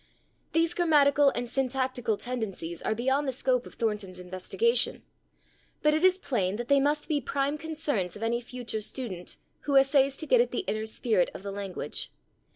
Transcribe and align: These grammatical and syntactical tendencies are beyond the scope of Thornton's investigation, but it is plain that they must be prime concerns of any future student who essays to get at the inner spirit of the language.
These 0.53 0.73
grammatical 0.73 1.29
and 1.29 1.47
syntactical 1.47 2.17
tendencies 2.17 2.81
are 2.81 2.95
beyond 2.95 3.27
the 3.27 3.31
scope 3.31 3.67
of 3.67 3.75
Thornton's 3.75 4.17
investigation, 4.19 5.03
but 5.83 5.93
it 5.93 6.03
is 6.03 6.17
plain 6.17 6.55
that 6.55 6.69
they 6.69 6.79
must 6.79 7.07
be 7.07 7.21
prime 7.21 7.55
concerns 7.55 8.15
of 8.15 8.23
any 8.23 8.41
future 8.41 8.81
student 8.81 9.37
who 9.65 9.75
essays 9.77 10.17
to 10.17 10.25
get 10.25 10.41
at 10.41 10.49
the 10.49 10.65
inner 10.67 10.87
spirit 10.87 11.29
of 11.35 11.43
the 11.43 11.51
language. 11.51 12.11